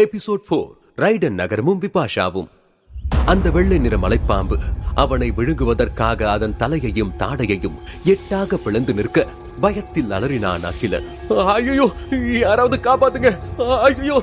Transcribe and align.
Episode 0.00 0.44
போர் 0.48 0.68
ரைடன் 1.02 1.36
நகரமும் 1.38 1.80
விபாஷாவும். 1.82 2.46
அந்த 3.32 3.46
வெள்ளை 3.56 3.78
நிற 3.78 3.96
மலைப்பாம்பு 4.04 4.56
அவனை 5.02 5.28
விழுங்குவதற்காக 5.38 6.28
அதன் 6.34 6.56
தலையையும் 6.62 7.12
தாடையையும் 7.22 7.76
எட்டாக 8.12 8.58
பிளந்து 8.64 8.94
நிற்க 8.98 9.26
பயத்தில் 9.60 10.14
அலறினான் 10.18 10.64
அகிலன். 10.70 11.08
ஐயோ 11.56 11.86
யாராவது 12.44 12.78
காப்பாத்துங்க. 12.86 13.32
ஐயோ 13.88 14.16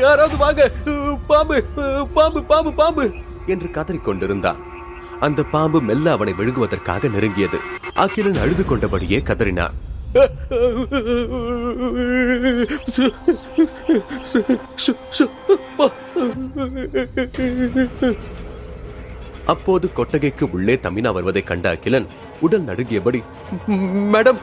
யாராவது 0.00 0.38
வாங்க. 0.44 0.68
பாம்பு 1.30 1.62
பாம்பு 2.18 2.42
பாம்பு 2.50 2.72
பாம்பு 2.82 3.06
என்று 3.46 3.70
கதறிக்கொண்டிருந்தான் 3.78 4.60
அந்த 5.26 5.42
பாம்பு 5.54 5.80
மெல்ல 5.90 6.16
அவனை 6.18 6.34
விழுங்குவதற்காக 6.40 7.08
நெருங்கியது. 7.16 7.60
அகிலன் 8.04 8.42
அழுது 8.44 8.64
கொண்டபடியே 8.64 9.20
கதறினான். 9.30 9.76
அப்போது 19.46 19.92
கொட்டகைக்கு 19.92 20.50
உள்ளே 20.50 20.74
தமினா 20.82 21.12
வருவதை 21.12 21.42
கண்ட 21.42 21.68
அகிலன் 21.68 22.06
உடல் 22.40 22.64
நடுங்கியபடி 22.64 23.22
மேடம் 24.12 24.38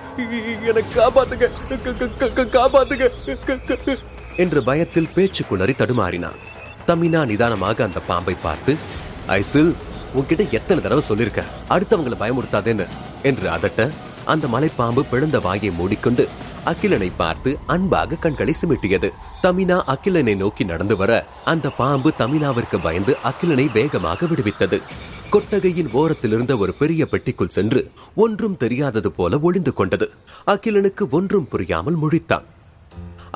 எனக்கு 0.65 0.99
காப்பாத்துங்க 0.99 1.47
க- 1.83 2.09
க- 2.17 2.29
க- 2.29 2.59
காப்பாத்துங்க 2.59 3.07
என்று 4.35 4.63
பயத்தில் 4.63 5.11
பேச்சு 5.11 5.43
குளறி 5.45 5.71
தடுமாறினான். 5.71 6.37
தமினா 6.87 7.25
நிதானமாக 7.25 7.83
அந்த 7.83 7.99
பாம்பை 7.99 8.35
பார்த்து 8.41 8.77
ஐசில் 9.27 9.75
உன்கிட்ட 10.15 10.49
எத்தனை 10.51 10.83
தடவை 10.83 11.01
சொல்லியிருக்க 11.01 11.41
அடுத்தவங்களை 11.69 12.13
பயமுறுத்தாதேன்னு 12.19 12.85
என்று 13.23 13.49
அதட்ட 13.49 13.81
அந்த 14.33 14.47
மலைப்பாம்பு 14.53 15.01
பிளந்த 15.11 15.37
வாயை 15.45 15.69
மூடிக்கொண்டு 15.77 16.23
அகிலனை 16.71 17.07
பார்த்து 17.21 17.51
அன்பாக 17.73 18.19
கண்களை 18.23 18.53
சிமிட்டியது. 18.61 19.09
தமினா 19.43 19.77
அகிலனை 19.93 20.35
நோக்கி 20.41 20.63
நடந்து 20.63 20.95
வர 21.01 21.11
அந்த 21.51 21.69
பாம்பு 21.79 22.09
தமினாவிற்கு 22.19 22.77
பயந்து 22.83 23.13
அகிலனை 23.29 23.65
வேகமாக 23.77 24.27
விடுவித்தது. 24.31 24.79
கொட்டகையின் 25.33 25.89
ஓரத்தில் 25.99 26.33
இருந்த 26.35 26.53
ஒரு 26.63 26.73
பெரிய 26.81 27.07
பெட்டிக்குள் 27.11 27.55
சென்று 27.57 27.81
ஒன்றும் 28.15 28.57
தெரியாதது 28.63 29.11
போல 29.11 29.39
ஒளிந்து 29.47 29.73
கொண்டது. 29.73 30.07
அகிலனுக்கு 30.53 31.05
ஒன்றும் 31.17 31.47
புரியாமல் 31.53 31.99
முழித்தான். 32.03 32.45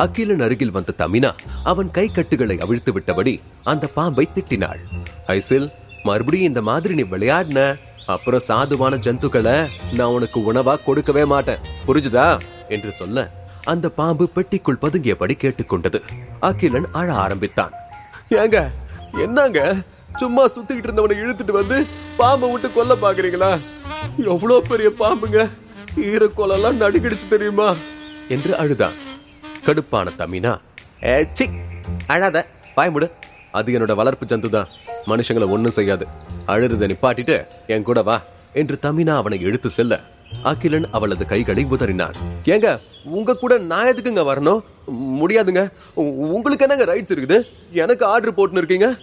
அகிலன் 0.05 0.43
அருகில் 0.45 0.75
வந்த 0.77 0.95
தமினா 0.97 1.31
அவன் 1.71 1.91
கை 1.97 2.07
கட்டுகளை 2.11 2.57
அவிழ்த்து 2.65 2.93
விட்டபடி 2.97 3.33
அந்த 3.63 3.87
பாம்பை 3.97 4.27
திட்டினாள். 4.35 4.81
ஐசில் 5.37 5.67
மறுபடியும் 6.03 6.49
இந்த 6.51 6.61
மாதிரி 6.69 6.93
நீ 6.93 7.05
விளையாடின? 7.13 7.59
அப்புறம் 8.07 8.45
சாதுவான 8.47 8.97
ஜந்துக்களை 8.97 9.55
நான் 9.93 10.13
உனக்கு 10.15 10.39
உணவா 10.51 10.73
கொடுக்கவே 10.85 11.25
மாட்டேன். 11.25 11.63
புரிஞ்சுதா? 11.87 12.39
என்று 12.69 12.91
சொல்ல 12.91 13.19
அந்த 13.63 13.89
பாம்பு 13.89 14.29
பெட்டிக்குள் 14.35 14.81
பதுங்கியபடி 14.81 15.35
கேட்டுக்கொண்டது. 15.43 15.99
அகிலன் 16.39 16.87
அழ 16.91 17.07
ஆரம்பித்தான். 17.13 17.73
ஏங்க 18.41 18.59
என்னங்க? 19.23 19.59
சும்மா 20.19 20.43
சுத்திக்கிட்டு 20.45 20.89
இருந்தவனை 20.89 21.15
இழுத்துட்டு 21.21 21.51
வந்து 21.51 21.77
பாம்பை 22.17 22.51
விட்டு 22.51 22.71
கொல்ல 22.71 22.93
பாக்குறீங்களா? 22.95 23.51
எவ்வளவு 24.33 24.67
பெரிய 24.67 24.89
பாம்புங்க? 25.01 25.39
ஈரக்கோலெல்லாம் 26.09 26.81
நடுங்கிடுச்சு 26.83 27.27
தெரியுமா? 27.27 27.69
என்று 28.29 28.55
அழுதான். 28.55 28.95
கடுப்பான 29.65 30.11
தமினா 30.17 30.53
ஏச்சி 31.13 31.45
அழாத 32.07 32.37
பாய்முடு 32.77 33.07
அது 33.51 33.71
என்னோட 33.75 33.95
வளர்ப்பு 33.95 34.25
ஜந்து 34.25 34.49
தான் 34.49 34.69
மனுஷங்களை 35.07 35.49
ஒன்றும் 35.49 35.71
செய்யாது. 35.71 36.07
அழுறத 36.47 36.87
நிப்பாட்டிட்டு 36.87 37.47
என் 37.67 37.83
கூட 37.83 38.01
வா 38.01 38.21
என்று 38.53 38.79
தமினா 38.81 39.09
அவனை 39.09 39.41
எடுத்து 39.41 39.69
செல்ல 39.69 39.99
அகிலன் 40.43 40.87
அவளது 40.91 41.25
கைகளை 41.25 41.65
உதறினான். 41.65 42.13
ஏங்க 42.45 42.79
உங்க 43.03 43.37
கூட 43.37 43.57
நான் 43.57 43.93
எதுக்குங்க 43.93 44.23
வரணும்? 44.23 44.59
முடியாதுங்க. 45.21 45.69
உ- 45.93 46.01
உங்களுக்கு 46.01 46.67
என்னங்க 46.67 46.95
ரைட்ஸ் 46.95 47.17
இருக்குது? 47.17 47.41
எனக்கு 47.71 48.05
ஆர்டர் 48.05 48.33
போட்டுன்னு 48.33 48.57
இருக்கீங்க. 48.57 48.97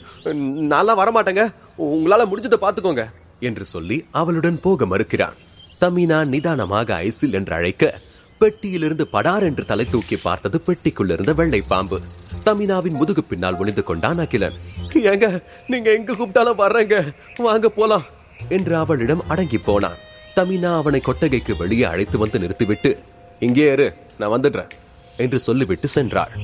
நான்லாம் 0.75 0.98
வரமாட்டேங்க. 0.98 1.55
உங்களால 1.78 2.25
முடிஞ்சதை 2.27 2.55
பார்த்துக்கோங்க 2.61 3.11
என்று 3.41 3.64
சொல்லி 3.64 4.06
அவளுடன் 4.11 4.61
போக 4.61 4.86
மறுக்கிறான். 4.86 5.36
தமினா 5.80 6.24
நிதானமாக 6.24 6.95
ஐசில் 6.95 7.33
என்று 7.33 7.55
அழைக்க 7.55 8.01
பெட்டியிலிருந்து 8.40 9.02
படார் 9.02 9.42
என்று 9.42 9.64
தலை 9.64 9.86
தூக்கி 9.90 10.19
பார்த்தது 10.23 10.63
பெட்டிக்குள்ளிருந்த 10.67 11.34
வெள்ளை 11.34 11.63
பாம்பு. 11.69 12.01
தமினாவின் 12.45 12.98
முதுகு 13.01 13.25
பின்னால் 13.25 13.57
ஒளிந்து 13.57 13.83
கொண்டான் 13.83 14.19
அகிலன். 14.19 14.57
ஏங்க 14.95 15.42
நீங்க 15.69 15.91
எங்க 15.92 16.13
கூப்பிட்டாலும் 16.13 16.58
வர்றேங்க. 16.58 16.97
வாங்க 17.36 17.69
போலாம். 17.69 18.07
என்று 18.48 18.77
அவளிடம் 18.77 19.23
அடங்கி 19.29 19.58
போனான். 19.58 19.98
தமினா 20.36 20.77
அவனை 20.77 21.01
கொட்டகைக்கு 21.01 21.57
வெளியே 21.57 21.85
அழைத்து 21.85 22.19
வந்து 22.19 22.39
நிறுத்திவிட்டு 22.39 22.98
இங்கே 23.39 23.73
இரு 23.73 23.95
நான் 24.19 24.31
வந்துடுறேன் 24.31 24.73
என்று 25.17 25.39
சொல்லிவிட்டு 25.39 25.89
சென்றாள். 25.95 26.35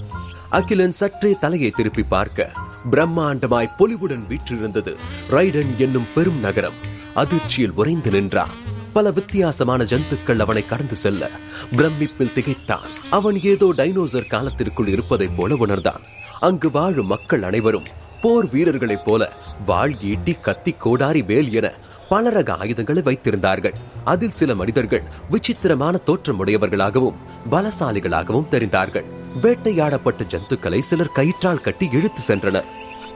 அகிலன் 0.51 0.93
சற்றே 0.93 1.37
தலையை 1.41 1.71
திருப்பி 1.71 2.03
பார்க்க 2.03 2.51
பிரம்மாண்டமாய் 2.91 3.75
பொலிவுடன் 3.79 4.27
வீற்றிருந்தது. 4.27 4.95
ரைடன் 5.31 5.77
என்னும் 5.77 6.09
பெரும் 6.15 6.41
நகரம் 6.41 6.79
அதிர்ச்சியில் 7.15 7.73
உறைந்து 7.73 8.11
நின்றான். 8.11 8.68
பல 8.93 9.11
வித்தியாசமான 9.11 9.85
ஜந்துக்கள் 9.85 10.39
அவனை 10.39 10.67
கடந்து 10.67 10.97
செல்ல 10.97 11.31
பிரமிப்பில் 11.73 12.33
திகைத்தான். 12.33 12.89
அவன் 13.11 13.43
ஏதோ 13.43 13.73
டைனோசர் 13.77 14.27
காலத்திற்குள் 14.27 14.87
இருப்பதைப் 14.87 15.37
போல 15.37 15.55
உணர்ந்தான். 15.55 16.01
அங்கு 16.41 16.71
வாழும் 16.71 17.07
மக்கள் 17.07 17.43
அனைவரும் 17.43 17.87
போர் 18.21 18.51
வீரர்களைப் 18.51 19.05
போல 19.05 19.33
வாழ் 19.67 19.97
ஈட்டி 20.03 20.33
கத்தி 20.33 20.73
கோடாரி 20.73 21.23
வேல் 21.23 21.53
என 21.53 21.73
பல 22.09 22.31
ரக 22.31 22.57
ஆயுதங்களை 22.57 23.03
வைத்திருந்தார்கள். 23.03 23.75
அதில் 24.05 24.31
சில 24.31 24.55
மனிதர்கள் 24.55 25.03
விசித்திரமான 25.31 26.01
தோற்றமுடையவர்களாகவும் 26.07 27.15
பலசாலிகளாகவும் 27.51 28.51
தெரிந்தார்கள். 28.51 29.05
வேட்டையாடப்பட்ட 29.43 30.27
ஜந்துக்களை 30.29 30.79
சிலர் 30.79 31.13
கயிற்றால் 31.15 31.61
கட்டி 31.61 31.89
இழுத்து 31.93 32.23
சென்றனர். 32.27 32.65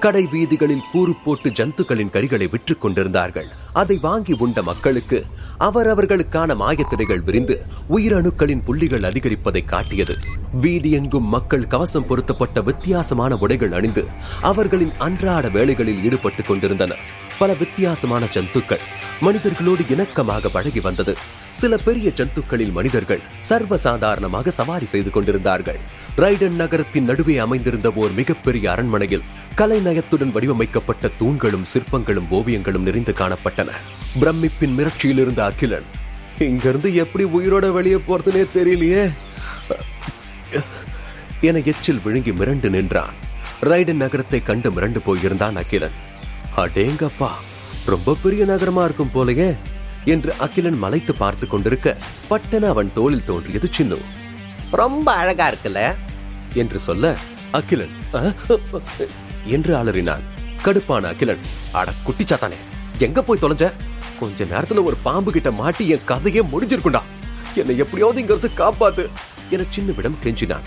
கடை 0.01 0.27
வீதிகளில் 0.27 0.89
கூறு 0.93 1.15
போட்டு 1.25 1.51
ஜந்துக்களின் 1.51 2.11
கறிகளை 2.11 2.51
விற்றுக் 2.51 2.81
கொண்டிருந்தார்கள். 2.81 3.47
அதை 3.73 3.99
வாங்கி 3.99 4.37
உண்ட 4.39 4.63
மக்களுக்கு 4.63 5.25
அவரவர்களுக்கான 5.63 6.55
மாயத்திரைகள் 6.55 7.25
விரிந்து 7.25 7.63
உயிரணுக்களின் 7.91 8.63
புள்ளிகள் 8.65 9.03
அதிகரிப்பதை 9.03 9.65
காட்டியது. 9.65 10.17
வீதியெங்கும் 10.63 11.29
மக்கள் 11.35 11.67
கவசம் 11.67 12.07
பொருத்தப்பட்ட 12.07 12.61
வித்தியாசமான 12.61 13.37
உடைகள் 13.37 13.73
அணிந்து 13.73 14.05
அவர்களின் 14.41 14.93
அன்றாட 14.99 15.49
வேலைகளில் 15.49 16.03
ஈடுபட்டுக் 16.05 16.47
கொண்டிருந்தனர். 16.47 16.99
பல 17.39 17.55
வித்தியாசமான 17.55 18.25
ஜந்துக்கள் 18.25 18.83
மனிதர்களோடு 19.21 19.83
இணக்கமாக 19.89 20.47
பழகி 20.53 20.81
வந்தது. 20.81 21.17
சில 21.51 21.77
பெரிய 21.77 22.13
ஜந்துக்களில் 22.15 22.73
மனிதர்கள் 22.73 23.21
சர்வசாதாரணமாக 23.49 24.49
சவாரி 24.49 24.87
செய்து 24.87 25.11
கொண்டிருந்தார்கள். 25.11 25.79
ரைடன் 26.17 26.55
நகரத்தின் 26.55 27.05
நடுவே 27.05 27.39
அமைந்திருந்த 27.39 27.93
ஓர் 27.95 28.11
மிகப்பெரிய 28.13 28.71
அரண்மனையில் 28.71 29.23
கலைநயத்துடன் 29.57 30.33
வடிவமைக்கப்பட்ட 30.33 31.11
தூண்களும் 31.19 31.65
சிற்பங்களும் 31.75 32.29
ஓவியங்களும் 32.31 32.83
நிறைந்து 32.83 33.15
காணப்பட்டன. 33.19 33.69
பிரமிப்பின் 34.21 34.75
மிரட்சியில் 34.79 35.19
இருந்த 35.53 35.83
அகிலன் 35.83 35.89
இங்கிருந்து 36.39 36.95
எப்படி 36.95 37.25
உயிரோட 37.25 37.73
வெளியே 37.73 37.97
போறதுனே 37.97 38.45
தெரியலையே. 38.55 39.03
என 41.41 41.59
எச்சில் 41.59 42.01
விழுங்கி 42.05 42.33
மிரண்டு 42.33 42.69
நின்றான். 42.69 43.15
ரைடன் 43.61 43.97
நகரத்தை 43.97 44.43
கண்டு 44.43 44.71
மிரண்டு 44.73 45.01
போயிருந்தான் 45.07 45.55
அகிலன். 45.55 45.97
அடேங்கப்பா 46.57 47.31
ரொம்ப 47.87 48.17
பெரிய 48.23 48.45
நகரமா 48.45 48.85
இருக்கும் 48.85 49.11
போலயே 49.15 49.57
என்று 50.05 50.35
அகிலன் 50.39 50.79
மலைத்து 50.79 51.15
பார்த்து 51.15 51.47
கொண்டிருக்க 51.47 51.97
பட்டன 52.31 52.67
அவன் 52.67 52.91
தோளில் 52.95 53.25
தோன்றியது 53.25 53.69
சின்னு. 53.79 53.99
ரொம்ப 54.71 55.13
அழகா 55.13 55.51
இருக்குல்ல? 55.51 55.81
என்று 56.55 56.79
சொல்ல 56.79 57.17
அகிலன் 57.51 57.95
"அஹ், 58.13 58.35
என்று 59.47 59.77
அலறினான். 59.77 60.25
கடுப்பான 60.65 61.05
அகிலன் 61.07 61.43
அட 61.73 61.93
குட்டிச்சாத்தானே 62.07 62.59
எங்க 62.99 63.23
போய் 63.23 63.39
தொலைஞ்ச? 63.43 63.73
கொஞ்ச 64.23 64.45
நேரத்துல 64.45 64.85
ஒரு 64.85 64.97
பாம்பு 65.03 65.33
கிட்ட 65.33 65.51
மாட்டி 65.51 65.89
என் 65.89 66.05
கதையே 66.05 66.41
முடிஞ்சிருக்குண்டா 66.41 67.03
என்னை 67.55 67.77
எப்படியாவது 67.77 68.21
இங்க 68.21 68.35
இருந்து 68.35 68.65
காப்பாத்து. 68.65 69.09
என 69.51 69.63
சின்னுவிடம் 69.71 70.17
கெஞ்சினான். 70.25 70.67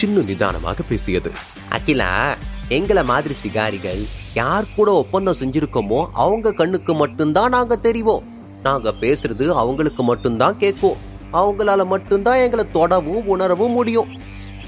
சின்னு 0.00 0.24
நிதானமாக 0.24 0.82
பேசியது. 0.82 1.32
அகிலா 1.70 2.36
எங்கள 2.68 3.04
மாதிரி 3.04 3.34
சிகாரிகள் 3.34 4.02
யார் 4.34 4.66
கூட 4.76 4.92
ஒப்பந்தம் 4.92 5.36
செஞ்சிருக்கோமோ 5.40 6.06
அவங்க 6.12 6.52
கண்ணுக்கு 6.52 6.94
மட்டும்தான் 6.94 7.50
நாங்க 7.50 7.78
தெரிவோம். 7.82 8.24
நாங்க 8.62 8.94
பேசுறது 9.00 9.48
அவங்களுக்கு 9.48 10.02
மட்டும்தான் 10.02 10.58
கேட்கும். 10.58 10.96
அவங்களால 11.32 11.86
மட்டும்தான் 11.86 12.36
எங்களை 12.36 12.64
தொடவும் 12.72 13.26
உணரவும் 13.26 13.72
முடியும். 13.72 14.10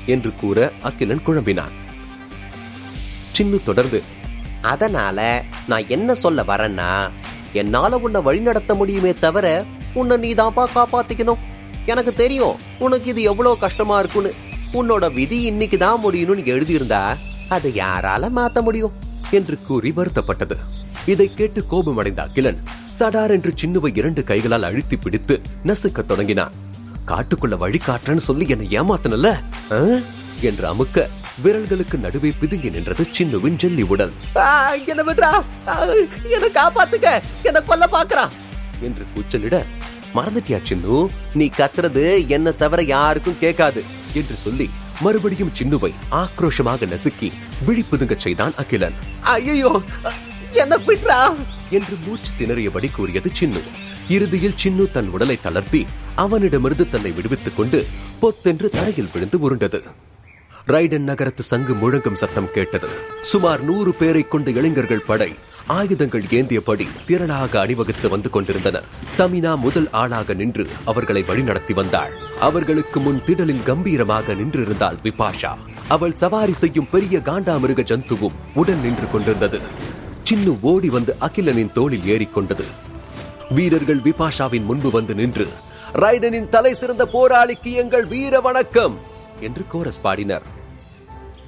என்று 0.06 0.32
கூற 0.40 0.72
அகிலன் 0.82 1.22
குழம்பினான். 1.22 1.74
சின்னு 3.38 3.64
தொடர்ந்து 3.64 4.02
அதனால 4.62 5.44
நான் 5.66 5.88
என்ன 5.88 6.14
சொல்ல 6.14 6.42
வரேன்னா 6.42 7.10
என்னால 7.52 7.98
உன்னை 7.98 8.20
வழிநடத்த 8.20 8.74
முடியுமே 8.74 9.12
தவிர 9.12 9.64
உன்னை 9.94 10.16
நீதான்ப்பா 10.16 10.66
காப்பாத்திக்கணும். 10.74 11.38
எனக்கு 11.86 12.12
தெரியும் 12.12 12.56
உனக்கு 12.78 13.10
இது 13.10 13.22
எவ்வளவு 13.22 13.58
கஷ்டமா 13.58 13.98
இருக்குன்னு. 13.98 14.34
உன்னோட 14.72 15.12
விதி 15.12 15.42
இன்னைக்கு 15.42 15.78
தான் 15.78 16.04
முடியணும்னு 16.04 16.44
எழுதியிருந்தா 16.44 17.16
அதை 17.48 17.72
யாரால 17.72 18.30
மாத்த 18.36 18.62
முடியும்? 18.62 18.92
என்று 19.30 19.62
கூறி 19.62 19.92
வருத்தப்பட்டது. 19.96 20.56
இதை 21.06 21.34
கேட்டு 21.34 21.66
கோபமடைந்த 21.66 22.22
அகிலன் 22.22 22.58
சடார் 22.98 23.30
என்று 23.30 23.54
சின்னுவை 23.62 23.96
இரண்டு 23.96 24.24
கைகளால் 24.24 24.62
அழுத்தி 24.62 24.96
பிடித்து 24.96 25.40
நசுக்க 25.64 26.06
தொடங்கினான். 26.06 26.52
காட்டுக்குள்ள 27.06 27.56
வழி 27.56 27.80
காட்டுறேன்னு 27.86 28.16
சொல்லி 28.16 28.48
என்னை 28.48 28.80
ஏமாத்தனல்ல? 28.80 29.32
ஆ? 29.72 29.98
என்று 30.40 30.74
அமுக்க 30.74 31.08
விரல்களுக்கு 31.42 31.96
நடுவே 31.98 32.30
பிதுங்கி 32.40 32.70
நின்றது 32.70 33.04
சின்னுவின் 33.12 33.56
ஜெல்லி 33.56 33.84
உடல். 33.94 34.12
என்ன 34.90 35.02
விடுறா? 35.08 35.30
என்ன 36.34 36.46
காப்பாத்துக்க 36.58 37.08
என்ன 37.42 37.58
கொல்ல 37.60 37.86
பாக்குறான் 37.92 38.34
என்று 38.80 39.04
கூச்சலிட 39.14 39.56
மறந்துட்டியா 40.14 40.58
சின்னு? 40.68 40.94
நீ 41.34 41.46
கத்துறது 41.58 42.04
என்ன 42.28 42.50
தவிர 42.62 42.82
யாருக்கும் 42.82 43.40
கேட்காது 43.40 43.82
என்று 44.14 44.36
சொல்லி 44.36 44.66
மறுபடியும் 45.00 45.52
சின்னுவை 45.58 45.92
ஆக்ரோஷமாக 46.22 46.88
நசுக்கி 46.92 47.28
விழிப்புதுங்கச் 47.66 48.24
செய்தான் 48.24 48.56
அகிலன். 48.56 48.96
ஐயோ 49.34 49.72
என்ன 50.62 50.76
விடுறா? 50.88 51.20
என்று 51.70 51.96
மூச்சு 52.06 52.30
திணறியபடி 52.38 52.90
கூறியது 52.92 53.30
சின்னு. 53.40 53.62
இறுதியில் 54.08 54.58
சின்னு 54.62 54.84
தன் 54.92 55.08
உடலை 55.08 55.38
தளர்த்தி 55.42 55.82
அவனிடமிருந்து 56.14 56.86
தன்னை 56.90 57.10
விடுவித்துக் 57.10 57.56
கொண்டு 57.56 57.78
பொத்தென்று 58.20 58.68
தரையில் 58.70 59.12
விழுந்து 59.12 59.38
உருண்டது. 59.40 59.80
ரைடன் 60.72 61.06
நகரத்து 61.10 61.42
சங்கு 61.50 61.74
முழங்கும் 61.82 62.18
சத்தம் 62.20 62.50
கேட்டது. 62.56 62.88
சுமார் 63.30 63.62
நூறு 63.68 63.92
பேரை 64.00 64.22
கொண்ட 64.32 64.50
இளைஞர்கள் 64.58 65.06
படை 65.06 65.28
ஆயுதங்கள் 65.76 66.26
ஏந்தியபடி 66.38 66.86
திரளாக 67.08 67.52
அணிவகுத்து 67.62 68.06
வந்து 68.14 68.28
கொண்டிருந்தனர் 68.34 68.88
தமினா 69.18 69.52
முதல் 69.64 69.88
ஆளாக 70.00 70.34
நின்று 70.40 70.64
அவர்களை 70.90 71.22
வழிநடத்தி 71.28 71.74
வந்தாள். 71.80 72.12
அவர்களுக்கு 72.48 73.00
முன் 73.06 73.20
திடலில் 73.28 73.64
கம்பீரமாக 73.70 74.34
நின்றிருந்தாள் 74.40 75.00
விபாஷா. 75.06 75.52
அவள் 75.96 76.18
சவாரி 76.22 76.54
செய்யும் 76.62 76.90
பெரிய 76.94 77.18
காண்டாமிருக 77.30 77.84
ஜந்துவும் 77.92 78.38
உடன் 78.62 78.82
நின்று 78.86 79.08
கொண்டிருந்தது. 79.14 79.60
சின்னு 80.28 80.54
ஓடி 80.72 80.90
வந்து 80.96 81.14
அகிலனின் 81.28 81.74
தோளில் 81.78 82.08
ஏறிக்கொண்டது 82.14 82.66
வீரர்கள் 83.58 84.04
விபாஷாவின் 84.08 84.68
முன்பு 84.70 84.90
வந்து 84.98 85.14
நின்று 85.20 85.48
ரைடனின் 86.04 86.52
தலை 86.56 86.74
சிறந்த 86.82 87.04
போராளிக்கு 87.16 87.72
எங்கள் 87.84 88.08
வீர 88.14 88.34
வணக்கம் 88.48 88.96
என்று 89.46 89.62
கோரஸ் 89.72 90.04
பாடினர். 90.06 90.46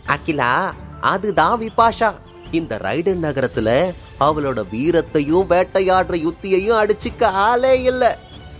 அகிலா 0.06 0.72
அதுதான் 1.00 1.60
விபாஷா. 1.60 2.12
இந்த 2.50 2.78
ரைடன் 2.82 3.22
நகரத்துல 3.22 3.94
அவளோட 4.20 4.64
வீரத்தையும் 4.72 5.49
வேட்டையாடுற 5.49 6.14
யுத்தியையும் 6.26 6.81
அடிச்சுக்க 6.82 7.25
ஆளே 7.25 7.82
இல்ல. 7.82 8.19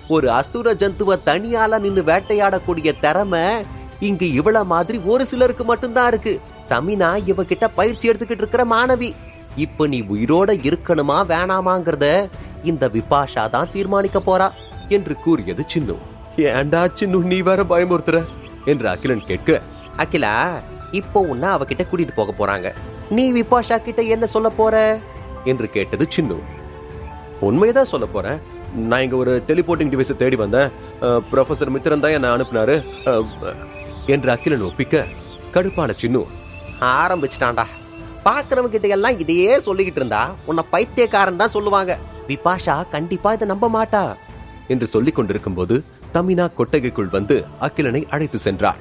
ஒரு 0.09 0.31
அசுர 0.31 0.75
ஜந்துவ 0.75 1.17
தனியால 1.27 1.79
நின்னு 1.79 2.03
வேட்டையாடக்கூடிய 2.03 3.01
திறமை 3.01 3.65
இங்க 4.01 4.25
இவள 4.25 4.65
மாதிரி 4.65 5.01
ஒரு 5.05 5.27
சிலருக்கு 5.27 5.65
மட்டும்தான் 5.65 6.09
இருக்கு. 6.09 6.41
தமினா 6.71 7.11
இவகிட்ட 7.27 7.69
பயிற்சி 7.75 8.11
எடுத்துக்கிட்டு 8.11 8.45
இருக்கிற 8.45 8.65
மாணவி. 8.65 9.15
இப்ப 9.57 9.87
நீ 9.87 10.03
உயிரோட 10.03 10.51
இருக்கணுமா 10.69 11.19
வேணாமாங்கிறத 11.33 12.29
இந்த 12.63 12.89
விபாஷா 12.89 13.51
தான் 13.51 13.73
தீர்மானிக்க 13.73 14.19
போறா 14.19 14.51
என்று 14.89 15.17
கூறியது 15.17 15.65
சின்னு. 15.75 15.97
ஏண்டா 16.37 16.85
சின்னு 16.85 17.23
நீ 17.23 17.41
வேற 17.41 17.63
பயமுறுத்துற 17.63 18.25
என்று 18.65 18.89
அகிலன் 18.89 19.25
கேட்க. 19.25 19.61
அகிலா 19.97 20.51
இப்போ 21.01 21.21
உன்னை 21.33 21.49
அவகிட்ட 21.57 21.83
கூட்டிட்டு 21.91 22.15
போக 22.21 22.33
போறாங்க. 22.41 22.69
நீ 23.17 23.25
விபாஷா 23.37 23.77
கிட்ட 23.83 24.01
என்ன 24.15 24.25
சொல்ல 24.35 24.49
போற? 24.59 24.77
என்று 25.51 25.67
கேட்டது 25.77 26.05
சின்னு. 26.15 26.37
உண்மையதான் 27.49 27.93
சொல்ல 27.93 28.07
போறேன். 28.15 28.41
நான் 28.91 29.05
இங்க 29.05 29.17
ஒரு 29.23 29.33
டெலிபோர்ட்டிங் 29.49 29.93
டிவைஸை 29.93 30.17
தேடி 30.23 30.37
வந்தேன். 30.43 30.71
ப்ரொஃபசர் 31.31 31.73
மித்திரன் 31.75 32.05
தான் 32.05 32.17
என்ன 32.17 32.31
அனுப்புனாரு. 32.37 32.77
என்று 34.15 34.31
அகிலன் 34.35 34.67
ஒப்பிக்க 34.69 35.05
கடுப்பான 35.57 35.91
சின்னு. 36.03 36.23
ஆரம்பிச்சிட்டான்டா. 37.01 37.67
பாக்குறவங்க 38.29 38.73
கிட்ட 38.75 38.89
எல்லாம் 38.97 39.21
இதையே 39.23 39.53
சொல்லிக்கிட்டு 39.67 40.01
இருந்தா 40.03 40.23
உன்னை 40.51 40.65
பைத்தியக்காரன் 40.75 41.41
தான் 41.43 41.55
சொல்லுவாங்க. 41.57 41.93
விபாஷா 42.31 42.77
கண்டிப்பா 42.95 43.31
இதை 43.37 43.47
நம்ப 43.53 43.69
மாட்டா. 43.77 44.03
என்று 44.73 44.87
சொல்லிக் 44.95 45.17
கொண்டிருக்கும் 45.17 45.59
போது 45.61 45.77
தமினா 46.17 46.47
கொட்டகைக்குள் 46.59 47.15
வந்து 47.19 47.37
அகிலனை 47.67 48.03
அழைத்து 48.15 48.39
சென்றாள். 48.47 48.81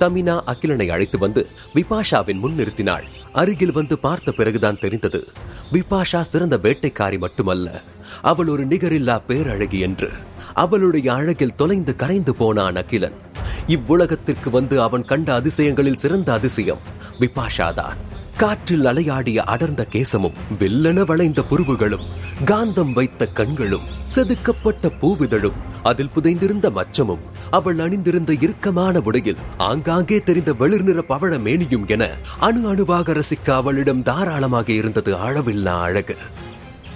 தமினா 0.00 0.40
அகிலனை 0.44 0.90
அழைத்து 0.90 1.18
வந்து 1.18 1.46
விபாஷாவின் 1.74 2.38
முன் 2.38 2.56
நிறுத்தினாள். 2.56 3.06
அருகில் 3.32 3.72
வந்து 3.72 3.98
பார்த்த 3.98 4.32
பிறகுதான் 4.32 4.78
தெரிந்தது. 4.78 5.28
விபாஷா 5.72 6.20
சிறந்த 6.20 6.58
வேட்டைக்காரி 6.62 7.18
மட்டுமல்ல 7.18 7.82
அவள் 8.22 8.46
ஒரு 8.46 8.66
நிகரில்லா 8.66 9.16
பேரழகி 9.28 9.80
என்று. 9.80 10.10
அவளுடைய 10.54 11.12
அழகில் 11.12 11.54
தொலைந்து 11.54 11.96
கரைந்து 11.96 12.34
போனான் 12.34 12.76
அகிலன். 12.76 13.18
இவ்வுலகத்திற்கு 13.66 14.50
வந்து 14.50 14.82
அவன் 14.82 15.04
கண்ட 15.04 15.40
அதிசயங்களில் 15.40 16.00
சிறந்த 16.04 16.32
அதிசயம் 16.32 16.78
விபாஷாதான். 17.20 17.98
காற்றில் 18.36 18.84
அலையாடிய 18.84 19.36
அடர்ந்த 19.36 19.86
கேசமும் 19.92 20.38
வெல்லென 20.60 21.04
வளைந்த 21.04 21.42
புருவுகளும் 21.50 22.06
காந்தம் 22.46 22.92
வைத்த 22.92 23.26
கண்களும் 23.26 23.88
செதுக்கப்பட்ட 24.14 24.92
பூவிதழும் 25.00 25.58
அதில் 25.82 26.10
புதைந்திருந்த 26.14 26.70
மச்சமும் 26.70 27.24
அவள் 27.50 27.78
அணிந்திருந்த 27.78 28.32
இறுக்கமான 28.32 29.00
உடையில் 29.00 29.40
ஆங்காங்கே 29.56 30.22
தெரிந்த 30.22 30.52
வெளிர் 30.52 30.82
நிற 30.82 31.04
பவழ 31.08 31.38
மேனியும் 31.46 31.86
என 31.86 32.08
அணு 32.38 32.68
அணுவாக 32.68 33.12
ரசிக்க 33.12 33.50
அவளிடம் 33.50 34.02
தாராளமாக 34.02 34.72
இருந்தது 34.72 35.14
அளவில்லா 35.14 35.80
அழகு. 35.80 36.16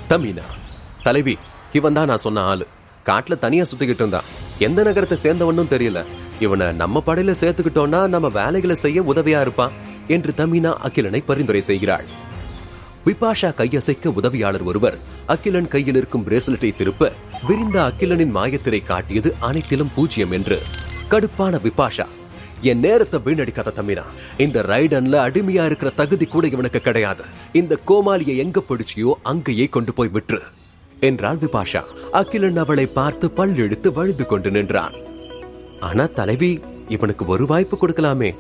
தமினா 0.09 0.47
தலைவி 1.03 1.39
இவன் 1.73 1.93
தான் 1.93 2.07
நான் 2.07 2.25
சொன்ன 2.27 2.41
ஆளு. 2.41 2.67
காட்டுல 3.07 3.39
தனியா 3.39 3.65
சுத்திக்கிட்டு 3.65 4.05
இருந்தான். 4.05 4.29
எந்த 4.59 4.83
நகரத்தை 4.83 5.19
சேர்ந்தவனும் 5.23 5.73
தெரியல. 5.75 6.05
இவனை 6.41 6.73
நம்ம 6.73 7.03
படையில 7.07 7.35
சேர்த்துக்கிட்டோம்னா 7.41 8.07
நம்ம 8.07 8.29
வேலைகளை 8.29 8.77
செய்ய 8.77 9.03
உதவியா 9.03 9.41
இருப்பான் 9.41 9.73
என்று 10.09 10.33
தமினா 10.37 10.73
அகிலனை 10.73 11.21
பரிந்துரை 11.21 11.61
செய்கிறாள். 11.61 12.23
விபாஷா 13.07 13.49
கையசைக்க 13.57 14.11
உதவியாளர் 14.19 14.63
ஒருவர் 14.63 14.95
அகிலன் 15.33 15.69
கையில் 15.73 15.97
இருக்கும் 16.01 16.23
பிரேஸ்லெட்டை 16.27 16.71
திருப்ப 16.77 17.11
விரிந்த 17.49 17.77
அகிலனின் 17.89 18.33
மாயத்திரை 18.37 18.81
காட்டியது 18.85 19.31
அனைத்திலும் 19.49 19.91
பூஜ்யம் 19.95 20.31
என்று. 20.31 20.59
கடுப்பான 21.11 21.59
விபாஷா 21.67 22.07
என் 22.71 22.81
நேரத்தை 22.85 23.19
வீணடிக்காத 23.25 23.73
தம்பினா 23.79 24.05
இந்த 24.45 24.63
ரைடன்ல 24.63 25.17
அடிமையா 25.27 25.65
இருக்கிற 25.71 25.91
தகுதி 26.01 26.27
கூட 26.27 26.47
இவனுக்கு 26.47 26.81
கிடையாது. 26.81 27.25
இந்த 27.61 27.79
கோமாளியை 27.89 28.37
எங்க 28.45 28.63
பிடிச்சியோ 28.69 29.13
அங்கேயே 29.23 29.67
கொண்டு 29.67 29.95
போய் 29.95 30.15
விட்டுரு 30.15 30.43
என்றாள் 31.01 31.43
விபாஷா. 31.45 31.83
அகிலன் 32.21 32.57
அவளை 32.57 32.87
பார்த்து 32.87 33.29
பல்லெழுத்து 33.37 33.93
வழுது 33.93 34.27
கொண்டு 34.27 34.51
நின்றான். 34.51 34.97
ஆனா 35.81 36.07
தலைவி 36.21 36.53
இவனுக்கு 36.89 37.27
ஒரு 37.27 37.47
வாய்ப்பு 37.53 37.77
கொடுக்கலாமே 37.77 38.33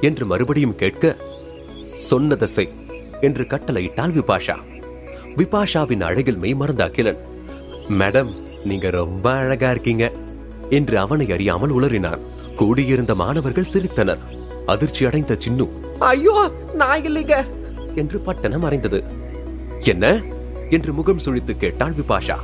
என்று 0.00 0.26
மறுபடியும் 0.26 0.78
கேட்க 0.84 1.16
சொன்னதை 2.10 2.48
செய். 2.48 2.72
என்று 3.22 3.44
கட்டளையிட்டாள் 3.44 4.14
விபாஷா. 4.18 4.56
விபாஷாவின் 5.36 6.04
அழகில் 6.08 6.40
மெய்மறந்த 6.40 6.82
அகிலன் 6.88 7.20
மேடம் 8.00 8.32
நீங்க 8.64 8.90
ரொம்ப 8.90 9.26
அழகா 9.32 9.70
இருக்கீங்க 9.70 10.04
என்று 10.70 10.98
அவனை 10.98 11.26
அறியாமல் 11.32 11.74
உளறினான் 11.78 12.22
கூடியிருந்த 12.56 13.14
மாணவர்கள் 13.14 13.72
சிரித்தனர். 13.72 14.22
அதிர்ச்சி 14.66 15.02
அடைந்த 15.06 15.36
சின்னு 15.44 15.66
ஐயோ 15.98 16.36
நான் 16.74 17.04
இல்லைங்க 17.04 17.36
என்று 17.94 18.18
பட்டணம் 18.20 18.60
மறைந்தது 18.60 19.00
என்ன? 19.92 20.04
என்று 20.70 20.92
முகம் 20.92 21.22
சுழித்து 21.24 21.56
கேட்டாள் 21.56 21.96
விபாஷா. 21.98 22.36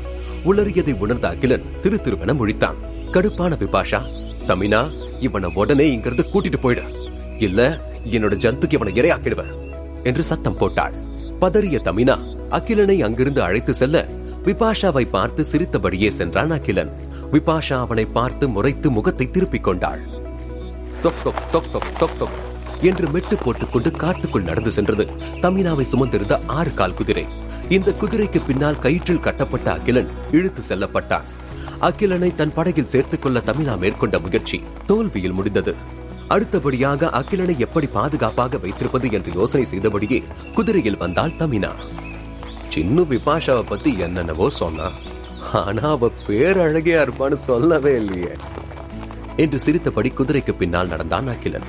உளறியதை 0.45 0.95
உணர்ந்த 0.99 1.29
அகிலன் 1.29 1.69
திரு 1.83 1.97
திருவென 2.05 2.33
முழித்தான். 2.41 2.81
கடுப்பான 3.13 3.53
விபாஷா 3.63 4.01
தமினா 4.47 4.81
இவனை 5.21 5.51
உடனே 5.55 5.87
இங்கிருந்து 5.93 6.25
கூட்டிட்டு 6.33 6.61
போயிட. 6.63 6.83
இல்ல 7.39 7.61
என்னோட 8.15 8.35
ஜந்துக்கு 8.45 8.77
இவனை 8.79 8.93
இரையாக்கிடுவேன். 8.93 9.53
என்று 10.05 10.23
சத்தம் 10.23 10.57
போட்டாள். 10.57 10.95
பதறிய 11.41 11.79
தமினா 11.85 12.17
அகிலனை 12.51 13.03
அங்கிருந்து 13.03 13.43
அழைத்து 13.43 13.75
செல்ல 13.75 14.07
விபாஷாவை 14.45 15.09
பார்த்து 15.11 15.45
சிரித்தபடியே 15.45 16.11
சென்றான் 16.11 16.51
அகிலன். 16.51 16.93
விபாஷா 17.33 17.73
அவனை 17.73 18.05
பார்த்து 18.05 18.49
முறைத்து 18.49 18.91
முகத்தை 18.91 19.31
திருப்பிக் 19.31 19.65
கொண்டாள். 19.65 20.01
டொக் 21.03 21.25
டொக் 22.01 22.27
என்று 22.81 23.09
மெட்டு 23.09 23.37
போட்டுக்கொண்டு 23.37 23.91
காட்டுக்குள் 23.91 24.43
நடந்து 24.43 24.71
சென்றது. 24.71 25.07
தமினாவை 25.43 25.85
சுமந்திருந்த 25.93 26.39
ஆறு 26.47 26.75
கால் 26.75 26.95
குதிரை. 26.95 27.25
இந்த 27.69 27.95
குதிரைக்கு 28.01 28.45
பின்னால் 28.47 28.83
கயிற்றில் 28.83 29.21
கட்டப்பட்ட 29.21 29.73
அகிலன் 29.73 30.09
இழுத்து 30.33 30.63
செல்லப்பட்டான். 30.69 31.27
அகிலனை 31.79 32.35
தன் 32.35 32.55
படகில் 32.55 32.87
சேர்த்துக் 32.87 33.23
கொள்ள 33.23 33.43
தமிழா 33.47 33.79
மேற்கொண்ட 33.79 34.19
முயற்சி 34.19 34.63
தோல்வியில் 34.87 35.33
முடிந்தது. 35.33 35.75
அடுத்தபடியாக 36.29 37.11
அகிலனை 37.11 37.59
எப்படி 37.59 37.87
பாதுகாப்பாக 37.87 38.59
வைத்திருப்பது 38.59 39.13
என்று 39.13 39.33
யோசனை 39.35 39.67
செய்தபடியே 39.67 40.25
குதிரையில் 40.55 40.97
வந்தாள் 40.97 41.31
தமினா. 41.31 41.71
சின்ன 42.69 43.01
விபாஷாவை 43.01 43.63
பத்தி 43.63 43.99
என்னென்னவோ 43.99 44.49
சொன்னா. 44.49 44.91
ஆனா 45.53 45.89
அவ 45.89 46.11
பேரழகியா 46.27 47.09
இருப்பான்னு 47.09 47.33
சொல்லவே 47.33 47.95
இல்லையே. 47.95 48.31
என்று 49.37 49.59
சிரித்தபடி 49.59 50.13
குதிரைக்கு 50.19 50.53
பின்னால் 50.53 50.89
நடந்தான் 50.89 51.29
அகிலன். 51.29 51.63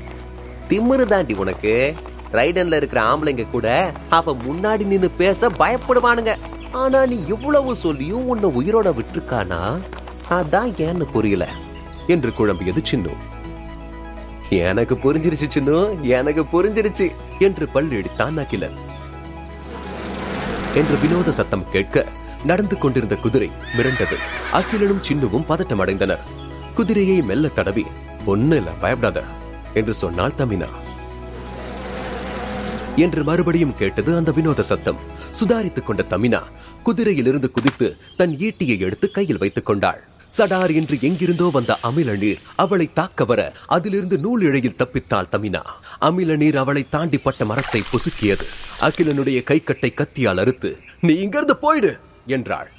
திமிரு 0.69 1.05
தாண்டி 1.05 1.33
உனக்கு. 1.33 1.95
ரைடன்ல 2.31 2.75
இருக்கிற 2.75 3.01
ஆம்பளைங்க 3.01 3.51
கூட 3.51 3.93
அவ 4.09 4.37
முன்னாடி 4.47 4.85
நின்னு 4.85 5.09
பேச 5.09 5.49
பயப்படுவானுங்க. 5.49 6.35
ஆனா 6.71 7.05
நீ 7.05 7.23
இவ்வளவு 7.27 7.75
சொல்லியும் 7.75 8.27
உன்னை 8.27 8.49
உயிரோட 8.49 8.93
விட்டுருக்கானா? 8.93 9.79
அதான் 10.29 10.71
ஏன்னு 10.77 11.03
புரியல. 11.11 11.49
என்று 12.07 12.29
குழம்பியது 12.29 12.83
சின்னு. 12.91 13.13
எனக்கு 14.49 14.95
புரிஞ்சிருச்சு 14.95 15.49
சின்னு. 15.53 16.01
எனக்கு 16.01 16.41
புரிஞ்சிருச்சு. 16.41 17.11
என்று 17.39 17.67
பல்லெடுத்தான் 17.73 18.37
அகிலன் 18.37 18.77
என்று 20.73 20.97
வினோத 21.01 21.31
சத்தம் 21.31 21.69
கேட்க 21.71 22.05
நடந்து 22.43 22.77
கொண்டிருந்த 22.77 23.15
குதிரை 23.15 23.51
மிரண்டது. 23.77 24.17
அகிலனும் 24.53 25.03
சின்னுவும் 25.09 25.45
பதட்டம் 25.49 25.83
அடைந்தனர் 25.85 26.19
குதிரையை 26.75 27.21
மெல்ல 27.21 27.47
தடவி 27.47 27.85
ஒன்னு 28.25 28.55
இல்ல 28.55 28.69
பயப்படாத 28.69 29.23
என்று 29.73 29.93
சொன்னாள் 29.93 30.33
தமினா 30.37 30.67
என்று 32.95 33.23
மறுபடியும் 33.23 33.75
கேட்டது 33.75 34.15
அந்த 34.15 34.31
வினோத 34.31 34.61
சத்தம். 34.61 34.97
சுதாரித்துக் 35.39 35.85
கொண்ட 35.85 36.05
தமினா 36.09 36.41
குதிரையிலிருந்து 36.85 37.51
குதித்து 37.51 37.97
தன் 38.17 38.35
ஈட்டியை 38.35 38.79
எடுத்து 38.79 39.11
கையில் 39.11 39.37
வைத்துக் 39.37 39.65
கொண்டாள். 39.65 40.07
சடார் 40.31 40.75
என்று 40.75 40.97
எங்கிருந்தோ 41.01 41.49
வந்த 41.49 41.77
அமில 41.81 42.17
நீர் 42.17 42.39
அவளை 42.55 42.93
தாக்க 42.93 43.25
வர 43.25 43.53
அதிலிருந்து 43.65 44.17
நூல் 44.17 44.41
இழையில் 44.41 44.75
தப்பித்தாள் 44.77 45.31
தமினா. 45.31 45.61
அமில 45.99 46.35
நீர் 46.37 46.55
அவளை 46.55 46.85
தாண்டி 46.89 47.17
பட்ட 47.17 47.45
மரத்தை 47.45 47.81
பொசுக்கியது. 47.91 48.45
அகிலனுடைய 48.81 49.39
கைக்கட்டை 49.43 49.93
கத்தியால் 49.93 50.37
அறுத்து 50.37 50.77
நீ 50.99 51.13
இங்கிருந்து 51.13 51.57
போயிடு! 51.57 51.99
என்றாள். 52.25 52.69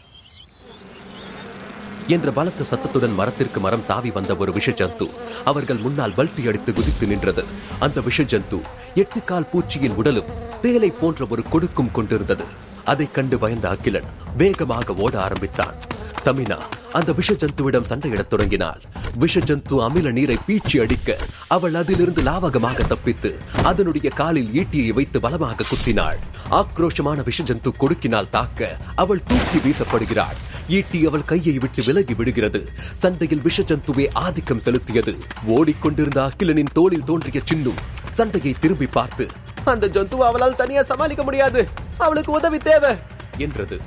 என்ற 2.07 2.31
பலத்த 2.31 2.65
சத்தத்துடன் 2.65 3.15
மரத்திற்கு 3.15 3.61
மரம் 3.61 3.87
தாவி 3.87 4.11
வந்த 4.11 4.37
ஒரு 4.37 4.53
விஷ 4.53 4.71
ஜந்து 4.71 5.07
அவர்கள் 5.45 5.77
முன்னால் 5.77 6.15
பல்டி 6.15 6.49
அடித்து 6.49 6.73
குதித்து 6.73 7.07
நின்றது. 7.07 7.45
அந்த 7.79 8.01
விஷ 8.01 8.23
ஜந்து 8.23 8.59
எட்டு 8.95 9.25
கால் 9.25 9.51
பூச்சியின் 9.53 9.95
உடலும் 9.95 10.33
தேலை 10.63 10.91
போன்ற 10.91 11.27
ஒரு 11.31 11.43
கொடுக்கும் 11.43 11.93
கொண்டிருந்தது. 11.93 12.45
அதைக் 12.85 13.15
கண்டு 13.15 13.39
பயந்த 13.39 13.69
அகிலன் 13.69 14.09
வேகமாக 14.37 14.95
ஓட 14.95 15.21
ஆரம்பித்தான். 15.21 15.77
தமினா 16.25 16.57
அந்த 16.93 17.13
விஷ 17.13 17.33
ஜந்துவிடம் 17.33 17.87
சண்டையிடத் 17.89 18.27
தொடங்கினாள். 18.27 18.81
விஷ 19.17 19.41
ஜந்து 19.41 19.77
அமில 19.87 20.13
நீரை 20.13 20.37
பீச்சி 20.49 20.81
அடிக்க 20.81 21.17
அவள் 21.49 21.75
அதிலிருந்து 21.75 22.23
லாவகமாக 22.23 22.87
தப்பித்து 22.87 23.31
அதனுடைய 23.63 24.09
காலில் 24.09 24.51
ஈட்டியை 24.61 24.89
வைத்து 24.89 25.21
பலமாக 25.21 25.65
குத்தினாள். 25.71 26.19
ஆக்ரோஷமான 26.51 27.25
விஷ 27.25 27.43
ஜந்து 27.43 27.71
கொடுக்கினால் 27.77 28.31
தாக்க 28.31 28.77
அவள் 28.95 29.23
தூக்கி 29.27 29.59
வீசப்படுகிறாள். 29.59 30.39
ஈட்டி 30.69 31.07
அவள் 31.07 31.25
கையை 31.25 31.59
விட்டு 31.59 31.83
விலகி 31.85 32.15
விடுகிறது. 32.15 32.69
சண்டையில் 32.95 33.43
விஷ 33.43 33.63
ஜந்துவே 33.63 34.07
ஆதிக்கம் 34.13 34.65
செலுத்தியது. 34.65 35.15
ஓடிக்கொண்டிருந்த 35.47 36.31
அகிலனின் 36.31 36.73
தோளில் 36.73 37.05
தோன்றிய 37.05 37.41
சின்னும் 37.45 37.81
சண்டையை 38.13 38.55
திரும்பி 38.61 38.87
பார்த்து 38.87 39.27
அந்த 39.65 39.87
ஜந்து 39.87 40.19
அவளால் 40.31 40.57
தனியா 40.57 40.83
சமாளிக்க 40.83 41.23
முடியாது. 41.23 41.69
அவளுக்கு 41.99 42.33
உதவி 42.33 42.59
தேவை 42.59 42.95
என்றது. 43.39 43.79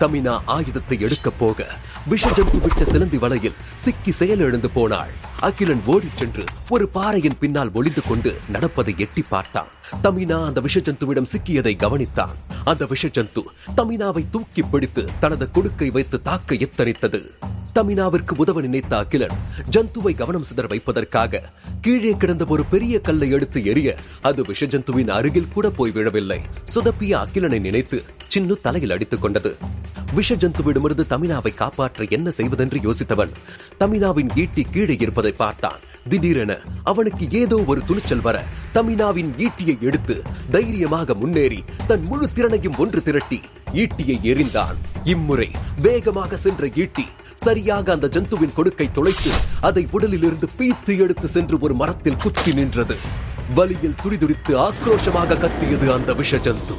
தமினா 0.00 0.40
ஆயுதத்தை 0.44 1.00
எடுக்கப் 1.00 1.38
போக 1.38 1.66
விஷஜந்து 2.10 2.60
விட்ட 2.60 2.84
சிலந்தி 2.84 3.18
வலையில் 3.18 3.54
சிக்கி 3.74 4.12
செயலிழந்து 4.12 4.70
போனாள். 4.70 5.12
அகிலன் 5.40 5.82
ஓடிச் 5.86 6.16
சென்று 6.16 6.44
ஒரு 6.68 6.88
பாறையின் 6.88 7.38
பின்னால் 7.40 7.70
ஒளிந்து 7.72 8.02
கொண்டு 8.08 8.36
நடப்பதை 8.48 8.94
எட்டி 8.96 9.22
பார்த்தான். 9.28 9.66
தமினா 10.02 10.44
அந்த 10.44 10.60
விஷஜந்துவிடம் 10.60 11.30
சிக்கியதை 11.32 11.74
கவனித்தான். 11.76 12.34
அந்த 12.64 12.84
விஷஜந்து 12.84 13.42
தமினாவை 13.76 14.24
தூக்கி 14.30 14.62
பிடித்து 14.62 15.04
தனது 15.20 15.48
கொடுக்கை 15.50 15.92
வைத்து 15.92 16.22
தாக்க 16.22 16.54
எத்தனித்தது. 16.54 17.30
தமினாவிற்கு 17.74 18.32
உதவ 18.36 18.60
நினைத்த 18.60 18.96
அகிலன் 18.96 19.36
ஜந்துவை 19.70 20.16
கவனம் 20.16 20.44
சிதற 20.54 20.68
வைப்பதற்காக 20.68 21.42
கீழே 21.80 22.16
கிடந்த 22.18 22.44
ஒரு 22.48 22.64
பெரிய 22.64 23.00
கல்லை 23.00 23.30
எடுத்து 23.30 23.60
எறிய 23.60 23.96
அது 24.22 24.42
விஷஜந்துவின் 24.42 25.10
அருகில் 25.10 25.48
கூட 25.48 25.70
போய் 25.70 25.90
விழவில்லை. 25.90 26.40
சுதப்பிய 26.64 27.18
அகிலனை 27.18 27.58
நினைத்து 27.58 28.02
சின்னு 28.34 28.60
தலையில் 28.60 28.90
அடித்துக் 28.90 29.22
கொண்டது. 29.22 29.56
விஷஜந்துவிடமிருந்து 30.16 31.04
தமினாவை 31.10 31.54
காப்பாற்ற 31.54 32.04
என்ன 32.08 32.30
செய்வதென்று 32.30 32.78
யோசித்தவன் 32.78 33.30
தமினாவின் 33.78 34.28
ஈட்டி 34.36 34.62
கீழே 34.62 34.96
இருப்பதை 35.00 35.32
பார்த்தான். 35.32 35.80
திடீரென 36.08 36.53
என 36.54 36.62
அவனுக்கு 36.92 37.24
ஏதோ 37.40 37.56
ஒரு 37.72 37.80
துணிச்சல் 37.88 38.24
வர 38.26 38.36
தமினாவின் 38.76 39.30
ஈட்டியை 39.46 39.76
எடுத்து 39.88 40.16
தைரியமாக 40.54 41.14
முன்னேறி 41.14 41.60
தன் 41.86 42.04
முழு 42.10 42.26
திறனையும் 42.36 42.78
ஒன்று 42.84 43.02
திரட்டி 43.02 43.38
ஈட்டியை 43.82 44.16
எரிந்தான் 44.32 44.78
இம்முறை 45.12 45.48
வேகமாக 45.86 46.36
சென்ற 46.36 46.64
ஈட்டி 46.82 47.04
சரியாக 47.44 47.92
அந்த 47.92 48.06
ஜந்துவின் 48.14 48.56
கொடுக்கை 48.56 48.88
தொலைத்து 48.92 49.30
அதை 49.68 49.84
உடலிலிருந்து 49.96 50.48
பீத்து 50.58 50.92
எடுத்து 51.04 51.28
சென்று 51.28 51.56
ஒரு 51.60 51.74
மரத்தில் 51.80 52.20
குத்தி 52.24 52.52
நின்றது. 52.52 52.96
வலியில் 53.56 53.98
துடிதுடித்து 54.02 54.52
ஆக்ரோஷமாக 54.66 55.38
கத்தியது 55.44 55.86
அந்த 55.92 56.12
விஷ 56.20 56.38
ஜந்து 56.46 56.76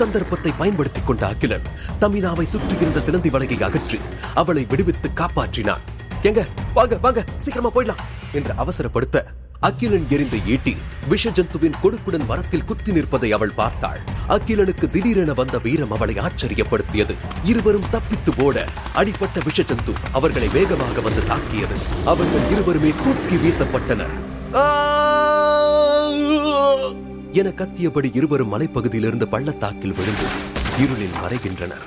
சந்தர்ப்பத்தை 0.00 0.50
பயன்படுத்திக் 0.60 1.06
கொண்ட 1.06 1.22
அகிலன் 1.26 1.66
தமினாவை 2.02 2.46
சுற்றியிருந்த 2.52 3.00
சிலந்தி 3.00 3.30
வலையை 3.30 3.58
அகற்றி 3.68 3.98
அவளை 4.34 4.64
விடுவித்து 4.70 5.08
காப்பாற்றினான். 5.20 5.84
எங்க? 6.28 6.40
வாங்க 6.74 6.98
வாங்க 7.06 7.20
சீக்கிரமா 7.44 7.70
போயிடலாம். 7.74 8.02
என்று 8.32 8.52
அவசரப்படுத்த 8.58 9.24
அகிலன் 9.60 10.06
எரிந்த 10.10 10.36
ஈட்டி 10.46 10.76
விஷ 11.08 11.30
ஜந்துவின் 11.30 11.76
கொடுக்குடன் 11.82 12.26
மரத்தில் 12.26 12.64
குத்தி 12.64 12.92
நிற்பதை 12.92 13.32
அவள் 13.32 13.52
பார்த்தாள். 13.56 14.00
அகிலனுக்கு 14.28 14.90
திடீரென 14.90 15.32
வந்த 15.32 15.58
வீரம் 15.58 15.92
அவளை 15.92 16.14
ஆச்சரியப்படுத்தியது. 16.14 17.14
இருவரும் 17.44 17.88
தப்பித்து 17.90 18.32
போட 18.36 18.64
அடிப்பட்ட 18.94 19.40
விஷ 19.44 19.62
ஜந்து 19.62 19.94
அவர்களை 20.12 20.48
வேகமாக 20.48 21.00
வந்து 21.00 21.26
தாக்கியது. 21.26 21.78
அவர்கள் 22.04 22.50
இருவருமே 22.50 22.92
தூக்கி 23.04 23.36
வீசப்பட்டனர். 23.44 24.14
என 27.32 27.48
கத்தியபடி 27.48 28.16
இருவரும் 28.16 28.52
மலைப்பகுதியிலிருந்து 28.52 29.24
பள்ளத்தாக்கில் 29.24 29.96
விழுந்து 29.98 30.26
இருளில் 30.78 31.18
மறைகின்றனர். 31.22 31.86